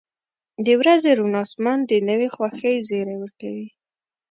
•د 0.65 0.67
ورځې 0.79 1.11
روڼ 1.19 1.33
آسمان 1.43 1.79
د 1.89 1.91
نوې 2.09 2.27
خوښۍ 2.35 2.75
زیری 2.87 3.15
ورکوي. 3.19 3.67